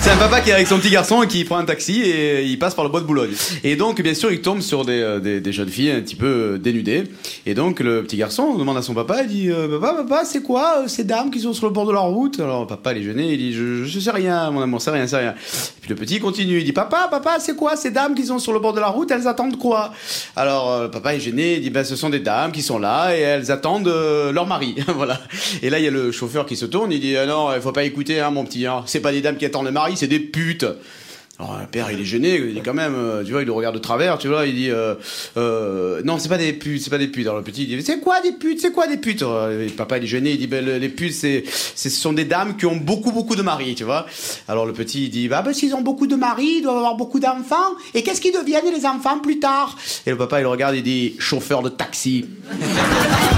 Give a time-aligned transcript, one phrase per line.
[0.00, 2.44] C'est un papa qui est avec son petit garçon et qui prend un taxi et
[2.44, 3.32] il passe par le bois de Boulogne.
[3.64, 6.26] Et donc, bien sûr, il tombe sur des, euh, des, jeunes filles un petit peu
[6.26, 7.04] euh, dénudées.
[7.46, 10.42] Et donc, le petit garçon demande à son papa, il dit, euh, papa, papa, c'est
[10.42, 12.38] quoi ces dames qui sont sur le bord de la route?
[12.40, 15.18] Alors, papa, il est gêné, il dit, je, sais rien, mon amour, c'est rien, c'est
[15.18, 15.32] rien.
[15.32, 18.38] Et puis le petit continue, il dit, papa, papa, c'est quoi ces dames qui sont
[18.38, 19.92] sur le bord de la route Elles attendent quoi?
[20.36, 23.20] Alors, papa est gêné, il dit, ben, ce sont des dames qui sont là et
[23.20, 23.92] elles attendent
[24.32, 24.76] leur mari.
[24.94, 25.20] voilà.
[25.60, 27.60] Et là, il y a le chauffeur qui se tourne, il dit, ah non, il
[27.60, 28.82] faut pas écouter, hein, mon petit, hein.
[28.86, 30.66] c'est pas des dames qui attendent le mari, c'est des putes.
[31.40, 33.52] Alors le père il est gêné, il dit quand même, euh, tu vois, il le
[33.52, 34.96] regarde de travers, tu vois, il dit euh,
[35.36, 37.26] euh, non c'est pas des putes, c'est pas des putes.
[37.28, 39.22] Alors le petit il dit c'est quoi des putes, c'est quoi des putes?
[39.22, 42.12] Et Papa il est gêné, il dit ben le- les putes c'est, c'est- ce sont
[42.12, 44.06] des dames qui ont beaucoup beaucoup de maris, tu vois.
[44.48, 46.96] Alors le petit il dit bah ben s'ils ont beaucoup de maris, ils doivent avoir
[46.96, 47.76] beaucoup d'enfants.
[47.94, 49.76] Et qu'est-ce qu'ils deviennent les enfants plus tard?
[50.06, 52.24] Et le papa il regarde, il dit chauffeur de taxi.